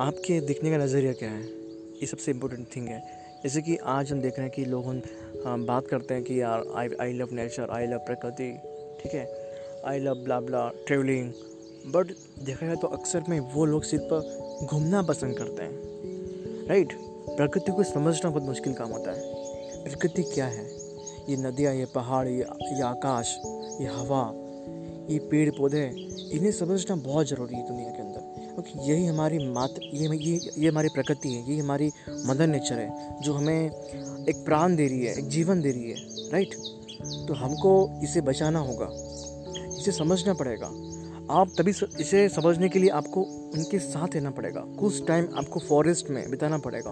आपके 0.00 0.40
दिखने 0.40 0.70
का 0.70 0.76
नज़रिया 0.76 1.12
क्या 1.12 1.30
है? 1.30 1.42
ये 2.00 2.06
सबसे 2.06 2.30
इम्पोर्टेंट 2.30 2.66
थिंग 2.76 2.86
है। 2.88 3.00
जैसे 3.42 3.62
कि 3.62 3.76
आज 3.76 4.12
हम 4.12 4.20
देख 4.20 4.38
रहे 4.38 4.46
हैं 4.46 4.54
कि 4.54 4.64
लोग 4.64 4.86
हम 5.46 5.66
बात 5.66 5.86
करते 5.86 6.14
हैं 6.14 6.22
कि 6.24 6.40
यार 6.40 6.62
I 6.74 6.88
I 7.00 7.12
love 7.12 7.28
nature 7.32 7.70
I 7.70 7.86
love 7.86 7.98
प्रकृति, 7.98 8.48
ठीक 9.02 9.14
है? 9.14 9.26
I 9.86 9.98
love 9.98 10.14
blah 10.14 10.40
blah 10.40 10.70
travelling 10.86 11.32
but 11.86 12.14
देखा 12.42 12.66
जाए 12.66 12.76
तो 12.76 12.86
अक्सर 12.88 13.24
में 13.28 13.38
वो 13.54 13.64
लोग 13.64 13.82
सिर्फ़ 13.82 14.66
घूमना 14.66 15.02
पसंद 15.02 15.38
करते 15.38 15.62
हैं। 15.62 16.68
राइट 16.68 16.92
प्रकृति 17.28 17.72
को 17.72 17.82
समझना 17.82 18.30
बहुत 18.30 18.42
मुश्किल 18.42 18.74
काम 18.74 18.90
होता 18.90 19.12
है। 19.12 19.84
प्रकृति 19.84 20.22
क्या 20.22 20.46
है? 20.46 20.64
ये 21.28 21.36
नदियाँ, 21.36 21.74
ये 21.74 21.86
पहाड़, 21.94 22.26
ये 22.28 22.46
ये 22.72 22.82
आकाश, 22.82 23.36
ये 23.80 23.86
हवा, 23.86 24.24
ये 25.12 25.18
पेड़ 25.18 25.50
पौधे 25.50 25.84
इन्हें 26.32 26.52
समझना 26.52 26.96
बहुत 26.96 27.28
ज़रूरी 27.28 27.54
है 27.54 27.68
दुनिया 27.68 27.90
के 27.90 27.99
क्योंकि 28.50 28.90
यही 28.90 29.06
हमारी 29.06 29.38
मात, 29.46 29.74
ये 29.94 30.16
ये 30.16 30.40
ये 30.58 30.68
हमारी 30.68 30.88
प्रकृति 30.88 31.28
है, 31.28 31.52
ये 31.52 31.60
हमारी 31.60 31.90
मदर 32.26 32.46
नेचर 32.46 32.78
है, 32.78 33.20
जो 33.22 33.34
हमें 33.34 33.70
एक 34.28 34.44
प्राण 34.44 34.76
दे 34.76 34.86
रही 34.88 35.04
है, 35.06 35.18
एक 35.18 35.28
जीवन 35.28 35.60
दे 35.60 35.70
रही 35.70 35.90
है 35.90 35.96
राइट 36.32 36.54
तो 37.28 37.34
हमको 37.34 38.00
इसे 38.02 38.20
बचाना 38.20 38.58
होगा, 38.58 38.88
इसे 39.78 39.92
समझना 39.92 40.34
पड़ेगा। 40.34 40.66
आप 41.30 41.52
तभी 41.58 41.72
इसे 42.00 42.28
समझने 42.28 42.68
के 42.68 42.78
लिए 42.78 42.90
आपको 42.90 43.22
उनके 43.54 43.78
साथ 43.78 44.14
रहना 44.14 44.30
पड़ेगा। 44.30 44.60
कुछ 44.80 45.06
टाइम 45.06 45.28
आपको 45.34 45.60
फॉरेस्ट 45.60 46.10
में 46.10 46.30
बिताना 46.30 46.58
पड़ेगा। 46.58 46.90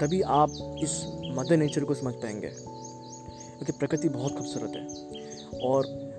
तभी 0.00 0.20
आप 0.22 0.50
इस 0.82 1.04
मदर 1.36 1.56
नेचर 1.56 1.84
को 1.84 1.94
समझ 1.94 2.14
पाएँगे। 2.14 2.48
क्योंकि 2.48 3.72
प्रकृति 3.72 4.08
बहुत 4.08 4.36
खूबसूरत 4.36 4.72
है। 4.76 5.60
और 5.60 6.09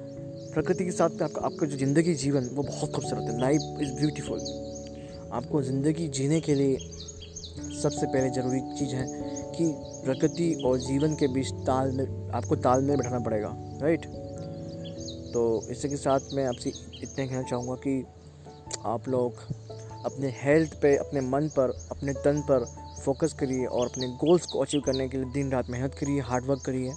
प्रकृति 0.53 0.85
के 0.85 0.91
साथ 0.91 1.21
आपका 1.21 1.41
आपका 1.45 1.65
जो 1.65 1.77
ज़िंदगी 1.77 2.13
जीवन, 2.13 2.49
वो 2.53 2.63
बहुत 2.63 2.91
खूबसूरत 2.93 3.29
है। 3.29 3.39
लाइफ 3.39 3.81
इज़ 3.81 3.91
ब्यूटीफुल 3.99 4.39
आपको 5.33 5.61
ज़िंदगी 5.63 6.07
जीने 6.17 6.39
के 6.41 6.55
लिए 6.55 6.77
सबसे 7.81 8.05
पहले 8.05 8.29
ज़रूरी 8.29 8.59
चीज़ 8.79 8.95
है 8.95 9.05
कि 9.51 9.71
प्रकृति 10.05 10.53
और 10.65 10.77
जीवन 10.79 11.15
के 11.15 11.27
बीच 11.33 11.51
ताल 11.67 11.91
में, 11.91 12.31
आपको 12.33 12.55
ताल 12.57 12.83
में 12.83 12.97
बैठाना 12.97 13.19
पड़ेगा 13.19 13.55
राइट 13.81 14.05
तो 15.33 15.43
इसी 15.71 15.89
के 15.89 15.97
साथ 15.97 16.33
मैं 16.33 16.45
आपसे 16.47 16.69
इतने 17.03 17.27
कहना 17.27 17.41
चाहूँगा 17.43 17.75
कि 17.85 18.03
आप 18.85 19.07
लोग 19.09 19.33
अपने 20.05 20.33
हेल्थ 20.35 20.73
पे, 20.81 20.95
अपने 20.97 21.21
मन 21.21 21.47
पर, 21.57 21.73
अपने 21.91 22.13
तन 22.25 22.41
पर 22.49 22.65
फोकस 23.05 23.33
करिए 23.39 23.65
और 23.65 23.87
अपने 23.87 24.07
गोल्स 24.25 24.45
को 24.45 24.59
अचीव 24.59 24.81
करने 24.85 25.07
के 25.07 25.17
लिए 25.17 25.31
दिन 25.33 25.51
रात 25.51 25.69
मेहनत 25.69 25.95
करिए 25.99 26.21
हार्डवर्क 26.21 26.61
करिए। 26.65 26.93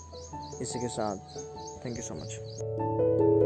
इसी 0.63 0.81
के 0.81 0.89
साथ 0.89 1.17
थैंक 1.85 1.97
यू 1.97 2.03
सो 2.03 2.15
मच 2.15 3.43